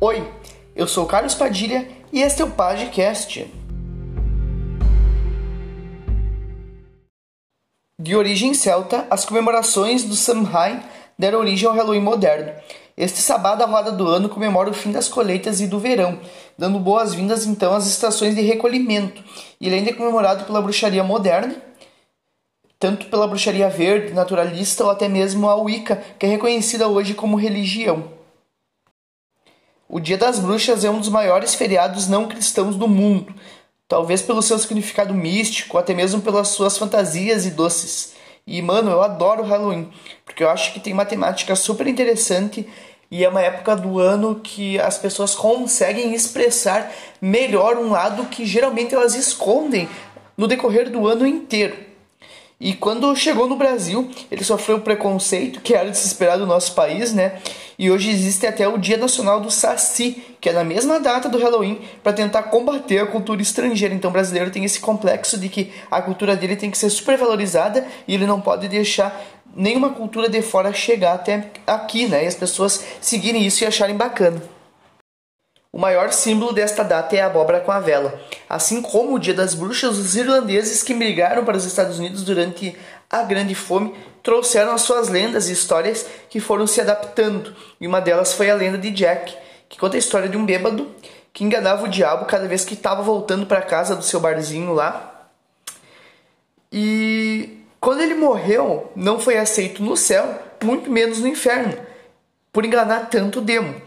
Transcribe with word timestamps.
Oi, 0.00 0.24
eu 0.76 0.86
sou 0.86 1.06
Carlos 1.06 1.34
Padilha 1.34 1.88
e 2.12 2.22
este 2.22 2.40
é 2.40 2.44
o 2.44 2.50
Pagecast. 2.52 3.52
De 8.00 8.14
origem 8.14 8.54
celta, 8.54 9.08
as 9.10 9.24
comemorações 9.24 10.04
do 10.04 10.14
Samhain 10.14 10.80
deram 11.18 11.40
origem 11.40 11.68
ao 11.68 11.74
Halloween 11.74 11.98
moderno. 12.00 12.52
Este 12.96 13.20
sabá 13.20 13.56
da 13.56 13.66
roda 13.66 13.90
do 13.90 14.06
ano 14.06 14.28
comemora 14.28 14.70
o 14.70 14.72
fim 14.72 14.92
das 14.92 15.08
colheitas 15.08 15.60
e 15.60 15.66
do 15.66 15.80
verão, 15.80 16.20
dando 16.56 16.78
boas-vindas 16.78 17.44
então 17.44 17.74
às 17.74 17.88
estações 17.88 18.36
de 18.36 18.40
recolhimento. 18.40 19.20
Ele 19.60 19.74
ainda 19.74 19.90
é 19.90 19.94
comemorado 19.94 20.44
pela 20.44 20.62
bruxaria 20.62 21.02
moderna, 21.02 21.56
tanto 22.78 23.06
pela 23.06 23.26
bruxaria 23.26 23.68
verde, 23.68 24.14
naturalista 24.14 24.84
ou 24.84 24.90
até 24.90 25.08
mesmo 25.08 25.48
a 25.48 25.56
Wicca, 25.56 25.96
que 26.20 26.24
é 26.24 26.28
reconhecida 26.28 26.86
hoje 26.86 27.14
como 27.14 27.36
religião. 27.36 28.16
O 29.90 29.98
Dia 29.98 30.18
das 30.18 30.38
Bruxas 30.38 30.84
é 30.84 30.90
um 30.90 30.98
dos 30.98 31.08
maiores 31.08 31.54
feriados 31.54 32.08
não 32.08 32.28
cristãos 32.28 32.76
do 32.76 32.86
mundo, 32.86 33.34
talvez 33.88 34.20
pelo 34.20 34.42
seu 34.42 34.58
significado 34.58 35.14
místico, 35.14 35.78
até 35.78 35.94
mesmo 35.94 36.20
pelas 36.20 36.48
suas 36.48 36.76
fantasias 36.76 37.46
e 37.46 37.50
doces. 37.50 38.12
E, 38.46 38.60
mano, 38.60 38.90
eu 38.90 39.02
adoro 39.02 39.44
Halloween, 39.44 39.90
porque 40.26 40.44
eu 40.44 40.50
acho 40.50 40.74
que 40.74 40.80
tem 40.80 40.92
uma 40.92 41.06
temática 41.06 41.56
super 41.56 41.86
interessante 41.86 42.68
e 43.10 43.24
é 43.24 43.28
uma 43.30 43.40
época 43.40 43.74
do 43.74 43.98
ano 43.98 44.38
que 44.44 44.78
as 44.78 44.98
pessoas 44.98 45.34
conseguem 45.34 46.12
expressar 46.12 46.92
melhor 47.18 47.78
um 47.78 47.88
lado 47.88 48.26
que 48.26 48.44
geralmente 48.44 48.94
elas 48.94 49.14
escondem 49.14 49.88
no 50.36 50.46
decorrer 50.46 50.90
do 50.90 51.08
ano 51.08 51.26
inteiro. 51.26 51.88
E 52.60 52.74
quando 52.74 53.16
chegou 53.16 53.48
no 53.48 53.56
Brasil, 53.56 54.10
ele 54.30 54.44
sofreu 54.44 54.80
preconceito, 54.80 55.62
que 55.62 55.74
era 55.74 55.90
de 55.90 55.96
se 55.96 56.08
esperar 56.08 56.36
do 56.36 56.44
nosso 56.44 56.74
país, 56.74 57.14
né? 57.14 57.40
E 57.78 57.92
hoje 57.92 58.10
existe 58.10 58.44
até 58.44 58.66
o 58.66 58.76
Dia 58.76 58.96
Nacional 58.96 59.40
do 59.40 59.52
Saci, 59.52 60.20
que 60.40 60.48
é 60.48 60.52
na 60.52 60.64
mesma 60.64 60.98
data 60.98 61.28
do 61.28 61.38
Halloween, 61.38 61.80
para 62.02 62.12
tentar 62.12 62.42
combater 62.44 62.98
a 62.98 63.06
cultura 63.06 63.40
estrangeira. 63.40 63.94
Então 63.94 64.10
o 64.10 64.12
brasileiro 64.12 64.50
tem 64.50 64.64
esse 64.64 64.80
complexo 64.80 65.38
de 65.38 65.48
que 65.48 65.72
a 65.88 66.02
cultura 66.02 66.34
dele 66.34 66.56
tem 66.56 66.72
que 66.72 66.78
ser 66.78 66.90
super 66.90 67.16
valorizada 67.16 67.86
e 68.08 68.14
ele 68.14 68.26
não 68.26 68.40
pode 68.40 68.66
deixar 68.66 69.24
nenhuma 69.54 69.90
cultura 69.90 70.28
de 70.28 70.42
fora 70.42 70.72
chegar 70.72 71.12
até 71.14 71.52
aqui, 71.64 72.08
né? 72.08 72.24
E 72.24 72.26
as 72.26 72.34
pessoas 72.34 72.84
seguirem 73.00 73.46
isso 73.46 73.62
e 73.62 73.66
acharem 73.66 73.96
bacana. 73.96 74.42
O 75.70 75.78
maior 75.78 76.12
símbolo 76.12 76.52
desta 76.52 76.82
data 76.82 77.14
é 77.14 77.20
a 77.20 77.26
abóbora 77.26 77.60
com 77.60 77.70
a 77.70 77.78
vela. 77.78 78.20
Assim 78.48 78.82
como 78.82 79.14
o 79.14 79.18
Dia 79.20 79.34
das 79.34 79.54
Bruxas, 79.54 79.98
os 79.98 80.16
irlandeses 80.16 80.82
que 80.82 80.94
migraram 80.94 81.44
para 81.44 81.56
os 81.56 81.64
Estados 81.64 81.98
Unidos 82.00 82.24
durante 82.24 82.74
a 83.10 83.22
Grande 83.22 83.54
Fome 83.54 83.94
trouxeram 84.22 84.72
as 84.72 84.82
suas 84.82 85.08
lendas 85.08 85.48
e 85.48 85.52
histórias 85.52 86.06
que 86.28 86.40
foram 86.40 86.66
se 86.66 86.80
adaptando. 86.80 87.54
E 87.80 87.86
uma 87.86 88.00
delas 88.00 88.32
foi 88.32 88.50
a 88.50 88.54
lenda 88.54 88.76
de 88.76 88.90
Jack, 88.90 89.34
que 89.68 89.78
conta 89.78 89.96
a 89.96 89.98
história 89.98 90.28
de 90.28 90.36
um 90.36 90.44
bêbado 90.44 90.90
que 91.32 91.44
enganava 91.44 91.84
o 91.84 91.88
diabo 91.88 92.26
cada 92.26 92.46
vez 92.46 92.64
que 92.64 92.74
estava 92.74 93.02
voltando 93.02 93.46
para 93.46 93.62
casa 93.62 93.94
do 93.94 94.02
seu 94.02 94.20
barzinho 94.20 94.72
lá. 94.72 95.30
E 96.70 97.64
quando 97.80 98.02
ele 98.02 98.14
morreu, 98.14 98.92
não 98.94 99.18
foi 99.18 99.38
aceito 99.38 99.82
no 99.82 99.96
céu, 99.96 100.38
muito 100.62 100.90
menos 100.90 101.20
no 101.20 101.28
inferno, 101.28 101.74
por 102.52 102.64
enganar 102.64 103.08
tanto 103.08 103.38
o 103.38 103.42
demo. 103.42 103.80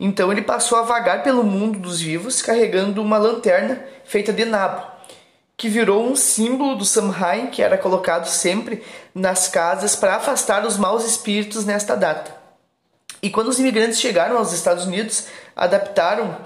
Então 0.00 0.32
ele 0.32 0.42
passou 0.42 0.78
a 0.78 0.82
vagar 0.82 1.22
pelo 1.22 1.44
mundo 1.44 1.78
dos 1.78 2.00
vivos 2.00 2.42
carregando 2.42 3.00
uma 3.00 3.18
lanterna 3.18 3.84
feita 4.04 4.32
de 4.32 4.44
nabo, 4.44 4.84
que 5.56 5.68
virou 5.68 6.04
um 6.04 6.16
símbolo 6.16 6.76
do 6.76 6.84
Samhain 6.84 7.46
que 7.46 7.62
era 7.62 7.78
colocado 7.78 8.26
sempre 8.26 8.82
nas 9.14 9.48
casas 9.48 9.94
para 9.94 10.16
afastar 10.16 10.66
os 10.66 10.76
maus 10.76 11.04
espíritos 11.04 11.64
nesta 11.64 11.96
data. 11.96 12.34
E 13.22 13.30
quando 13.30 13.48
os 13.48 13.58
imigrantes 13.58 14.00
chegaram 14.00 14.36
aos 14.36 14.52
Estados 14.52 14.84
Unidos, 14.84 15.28
adaptaram 15.56 16.36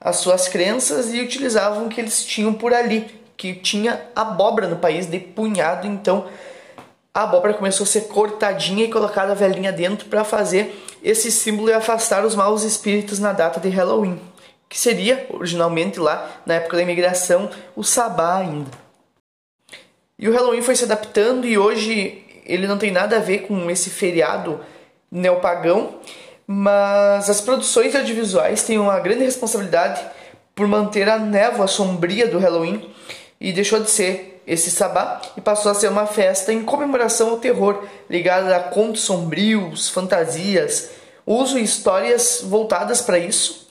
as 0.00 0.16
suas 0.16 0.48
crenças 0.48 1.12
e 1.12 1.20
utilizavam 1.20 1.86
o 1.86 1.88
que 1.88 2.00
eles 2.00 2.24
tinham 2.24 2.52
por 2.52 2.74
ali, 2.74 3.22
que 3.36 3.54
tinha 3.54 4.00
abóbora 4.14 4.66
no 4.66 4.76
país 4.76 5.06
de 5.06 5.18
punhado, 5.18 5.86
então 5.86 6.26
a 7.12 7.22
abóbora 7.22 7.54
começou 7.54 7.84
a 7.84 7.86
ser 7.86 8.08
cortadinha 8.08 8.84
e 8.84 8.90
colocada 8.90 9.32
a 9.32 9.36
velhinha 9.36 9.72
dentro 9.72 10.08
para 10.08 10.24
fazer 10.24 10.84
esse 11.02 11.30
símbolo 11.30 11.68
e 11.68 11.72
afastar 11.72 12.24
os 12.24 12.34
maus 12.34 12.64
espíritos 12.64 13.18
na 13.20 13.32
data 13.32 13.60
de 13.60 13.68
Halloween, 13.68 14.20
que 14.74 14.80
seria 14.80 15.24
originalmente 15.30 16.00
lá 16.00 16.28
na 16.44 16.54
época 16.54 16.76
da 16.76 16.82
imigração 16.82 17.48
o 17.76 17.84
sabá 17.84 18.38
ainda. 18.38 18.72
E 20.18 20.28
o 20.28 20.32
Halloween 20.32 20.62
foi 20.62 20.74
se 20.74 20.82
adaptando 20.82 21.46
e 21.46 21.56
hoje 21.56 22.24
ele 22.44 22.66
não 22.66 22.76
tem 22.76 22.90
nada 22.90 23.18
a 23.18 23.20
ver 23.20 23.46
com 23.46 23.70
esse 23.70 23.88
feriado 23.88 24.58
neopagão, 25.08 26.00
mas 26.44 27.30
as 27.30 27.40
produções 27.40 27.94
audiovisuais 27.94 28.64
têm 28.64 28.76
uma 28.76 28.98
grande 28.98 29.22
responsabilidade 29.22 30.04
por 30.56 30.66
manter 30.66 31.08
a 31.08 31.20
névoa 31.20 31.68
sombria 31.68 32.26
do 32.26 32.40
Halloween 32.40 32.92
e 33.40 33.52
deixou 33.52 33.78
de 33.78 33.88
ser 33.88 34.42
esse 34.44 34.72
sabá 34.72 35.22
e 35.36 35.40
passou 35.40 35.70
a 35.70 35.74
ser 35.76 35.86
uma 35.86 36.04
festa 36.04 36.52
em 36.52 36.64
comemoração 36.64 37.30
ao 37.30 37.38
terror, 37.38 37.84
ligada 38.10 38.56
a 38.56 38.60
contos 38.60 39.02
sombrios, 39.02 39.88
fantasias, 39.88 40.90
uso 41.24 41.60
e 41.60 41.62
histórias 41.62 42.40
voltadas 42.42 43.00
para 43.00 43.20
isso. 43.20 43.63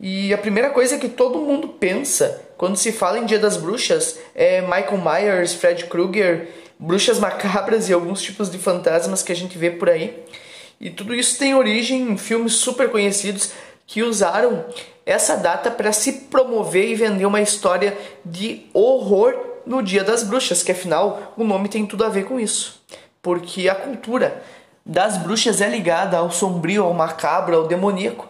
E 0.00 0.32
a 0.32 0.38
primeira 0.38 0.70
coisa 0.70 0.96
que 0.96 1.08
todo 1.08 1.40
mundo 1.40 1.68
pensa 1.68 2.40
quando 2.56 2.76
se 2.76 2.92
fala 2.92 3.18
em 3.18 3.26
Dia 3.26 3.38
das 3.40 3.56
Bruxas 3.56 4.16
é 4.32 4.60
Michael 4.60 4.98
Myers, 4.98 5.54
Fred 5.54 5.86
Krueger, 5.86 6.48
bruxas 6.78 7.18
macabras 7.18 7.88
e 7.88 7.92
alguns 7.92 8.22
tipos 8.22 8.48
de 8.48 8.58
fantasmas 8.58 9.24
que 9.24 9.32
a 9.32 9.34
gente 9.34 9.58
vê 9.58 9.72
por 9.72 9.90
aí. 9.90 10.22
E 10.80 10.88
tudo 10.88 11.12
isso 11.12 11.36
tem 11.36 11.56
origem 11.56 12.12
em 12.12 12.16
filmes 12.16 12.52
super 12.52 12.88
conhecidos 12.90 13.50
que 13.88 14.04
usaram 14.04 14.66
essa 15.04 15.36
data 15.36 15.68
para 15.68 15.92
se 15.92 16.12
promover 16.12 16.88
e 16.88 16.94
vender 16.94 17.26
uma 17.26 17.40
história 17.40 17.98
de 18.24 18.66
horror 18.72 19.34
no 19.66 19.82
Dia 19.82 20.04
das 20.04 20.22
Bruxas, 20.22 20.62
que 20.62 20.70
afinal 20.70 21.32
o 21.36 21.42
nome 21.42 21.68
tem 21.68 21.84
tudo 21.84 22.04
a 22.04 22.08
ver 22.08 22.24
com 22.24 22.38
isso. 22.38 22.80
Porque 23.20 23.68
a 23.68 23.74
cultura 23.74 24.44
das 24.86 25.18
bruxas 25.18 25.60
é 25.60 25.68
ligada 25.68 26.16
ao 26.16 26.30
sombrio, 26.30 26.84
ao 26.84 26.94
macabro, 26.94 27.56
ao 27.56 27.66
demoníaco, 27.66 28.27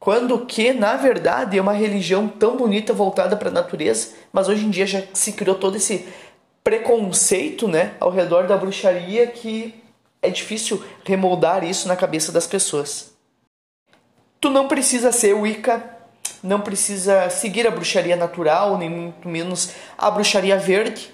quando 0.00 0.46
que, 0.46 0.72
na 0.72 0.96
verdade, 0.96 1.58
é 1.58 1.60
uma 1.60 1.74
religião 1.74 2.26
tão 2.26 2.56
bonita 2.56 2.92
voltada 2.92 3.36
para 3.36 3.50
a 3.50 3.52
natureza, 3.52 4.14
mas 4.32 4.48
hoje 4.48 4.64
em 4.64 4.70
dia 4.70 4.86
já 4.86 5.02
se 5.12 5.32
criou 5.32 5.54
todo 5.54 5.76
esse 5.76 6.08
preconceito, 6.64 7.68
né, 7.68 7.94
ao 8.00 8.10
redor 8.10 8.46
da 8.46 8.56
bruxaria 8.56 9.26
que 9.26 9.74
é 10.22 10.30
difícil 10.30 10.82
remoldar 11.04 11.62
isso 11.64 11.86
na 11.86 11.96
cabeça 11.96 12.32
das 12.32 12.46
pessoas. 12.46 13.12
Tu 14.40 14.50
não 14.50 14.66
precisa 14.66 15.12
ser 15.12 15.34
Wicca 15.34 16.00
não 16.42 16.60
precisa 16.60 17.28
seguir 17.28 17.66
a 17.66 17.70
bruxaria 17.70 18.16
natural, 18.16 18.78
nem 18.78 18.88
muito 18.88 19.28
menos 19.28 19.72
a 19.98 20.10
bruxaria 20.10 20.56
verde 20.56 21.12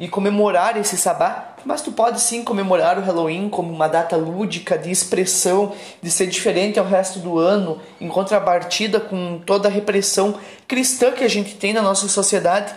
e 0.00 0.08
comemorar 0.08 0.78
esse 0.78 0.96
sabá, 0.96 1.54
mas 1.62 1.82
tu 1.82 1.92
pode 1.92 2.22
sim 2.22 2.42
comemorar 2.42 2.98
o 2.98 3.02
Halloween 3.02 3.50
como 3.50 3.70
uma 3.70 3.86
data 3.86 4.16
lúdica 4.16 4.78
de 4.78 4.90
expressão, 4.90 5.74
de 6.00 6.10
ser 6.10 6.26
diferente 6.26 6.78
ao 6.78 6.86
resto 6.86 7.18
do 7.18 7.38
ano, 7.38 7.78
em 8.00 8.08
contrapartida 8.08 8.98
com 8.98 9.42
toda 9.44 9.68
a 9.68 9.70
repressão 9.70 10.36
cristã 10.66 11.12
que 11.12 11.22
a 11.22 11.28
gente 11.28 11.54
tem 11.56 11.74
na 11.74 11.82
nossa 11.82 12.08
sociedade. 12.08 12.72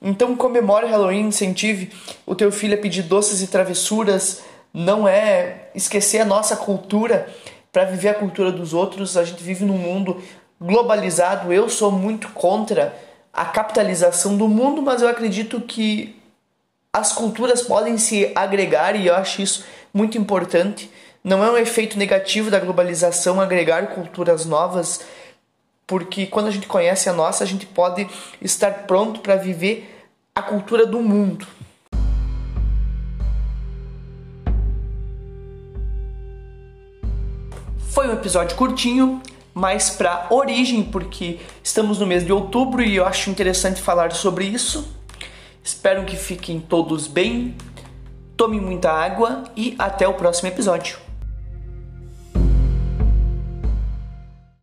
Então 0.00 0.34
comemore 0.34 0.86
o 0.86 0.88
Halloween, 0.88 1.26
incentive 1.26 1.92
o 2.24 2.34
teu 2.34 2.50
filho 2.50 2.74
a 2.74 2.80
pedir 2.80 3.02
doces 3.02 3.42
e 3.42 3.48
travessuras, 3.48 4.42
não 4.72 5.06
é 5.06 5.68
esquecer 5.74 6.20
a 6.20 6.24
nossa 6.24 6.56
cultura 6.56 7.28
para 7.70 7.84
viver 7.84 8.08
a 8.08 8.14
cultura 8.14 8.50
dos 8.50 8.72
outros. 8.72 9.18
A 9.18 9.24
gente 9.24 9.44
vive 9.44 9.62
num 9.66 9.76
mundo 9.76 10.22
globalizado, 10.58 11.52
eu 11.52 11.68
sou 11.68 11.92
muito 11.92 12.30
contra 12.30 12.96
a 13.30 13.44
capitalização 13.44 14.38
do 14.38 14.48
mundo, 14.48 14.80
mas 14.80 15.02
eu 15.02 15.08
acredito 15.08 15.60
que 15.60 16.21
as 16.94 17.10
culturas 17.10 17.62
podem 17.62 17.96
se 17.96 18.30
agregar 18.34 18.94
e 18.94 19.06
eu 19.06 19.14
acho 19.14 19.40
isso 19.40 19.64
muito 19.94 20.18
importante. 20.18 20.90
Não 21.24 21.42
é 21.42 21.50
um 21.50 21.56
efeito 21.56 21.98
negativo 21.98 22.50
da 22.50 22.60
globalização 22.60 23.40
agregar 23.40 23.86
culturas 23.94 24.44
novas, 24.44 25.00
porque 25.86 26.26
quando 26.26 26.48
a 26.48 26.50
gente 26.50 26.66
conhece 26.66 27.08
a 27.08 27.14
nossa, 27.14 27.44
a 27.44 27.46
gente 27.46 27.64
pode 27.64 28.06
estar 28.42 28.86
pronto 28.86 29.20
para 29.20 29.36
viver 29.36 30.06
a 30.34 30.42
cultura 30.42 30.84
do 30.84 31.00
mundo. 31.00 31.46
Foi 37.88 38.06
um 38.06 38.12
episódio 38.12 38.54
curtinho, 38.54 39.22
mais 39.54 39.88
para 39.88 40.26
origem, 40.28 40.82
porque 40.82 41.40
estamos 41.62 41.98
no 41.98 42.06
mês 42.06 42.24
de 42.24 42.32
outubro 42.32 42.82
e 42.82 42.96
eu 42.96 43.06
acho 43.06 43.30
interessante 43.30 43.80
falar 43.80 44.12
sobre 44.12 44.44
isso. 44.44 45.01
Espero 45.62 46.04
que 46.04 46.16
fiquem 46.16 46.60
todos 46.60 47.06
bem, 47.06 47.56
tomem 48.36 48.60
muita 48.60 48.90
água 48.90 49.44
e 49.56 49.74
até 49.78 50.06
o 50.08 50.14
próximo 50.14 50.48
episódio. 50.48 51.11